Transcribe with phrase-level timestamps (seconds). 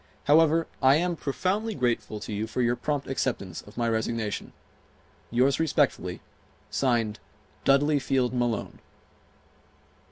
[0.23, 4.51] However, I am profoundly grateful to you for your prompt acceptance of my resignation.
[5.29, 6.21] Yours respectfully,
[6.71, 7.19] (Signed)
[7.65, 8.79] DUDLEY FIELD MALONE.